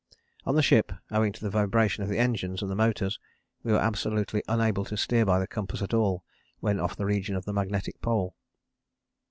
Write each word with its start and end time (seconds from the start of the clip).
On 0.47 0.55
the 0.55 0.63
ship, 0.63 0.91
owing 1.11 1.31
to 1.31 1.41
the 1.41 1.51
vibration 1.51 2.01
of 2.01 2.09
the 2.09 2.17
engines 2.17 2.63
and 2.63 2.71
the 2.71 2.75
motors, 2.75 3.19
we 3.61 3.71
were 3.71 3.77
absolutely 3.77 4.41
unable 4.47 4.83
to 4.85 4.97
steer 4.97 5.27
by 5.27 5.37
the 5.37 5.45
compass 5.45 5.83
at 5.83 5.93
all 5.93 6.23
when 6.59 6.79
off 6.79 6.95
the 6.95 7.05
region 7.05 7.35
of 7.35 7.45
the 7.45 7.53
Magnetic 7.53 8.01
Pole. 8.01 8.35